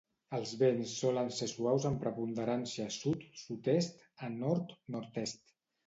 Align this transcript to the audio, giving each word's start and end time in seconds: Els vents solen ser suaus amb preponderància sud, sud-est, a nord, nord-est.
Els 0.35 0.53
vents 0.61 0.93
solen 1.01 1.29
ser 1.41 1.49
suaus 1.51 1.85
amb 1.91 2.01
preponderància 2.05 2.89
sud, 2.99 3.29
sud-est, 3.45 4.05
a 4.31 4.35
nord, 4.43 4.79
nord-est. 4.99 5.51